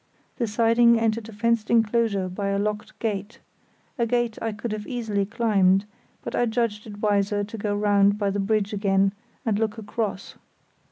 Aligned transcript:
The 0.37 0.47
siding 0.47 0.99
entered 0.99 1.29
a 1.29 1.31
fenced 1.31 1.69
enclosure 1.69 2.27
by 2.27 2.47
a 2.47 2.57
locked 2.57 2.97
gate—a 2.97 4.07
gate 4.07 4.39
I 4.41 4.51
could 4.51 4.71
have 4.71 4.87
easily 4.87 5.27
climbed, 5.27 5.85
but 6.23 6.35
I 6.35 6.47
judged 6.47 6.87
it 6.87 7.01
wiser 7.03 7.43
to 7.43 7.57
go 7.59 7.75
round 7.75 8.17
by 8.17 8.31
the 8.31 8.39
bridge 8.39 8.73
again 8.73 9.13
and 9.45 9.59
look 9.59 9.77
across. 9.77 10.33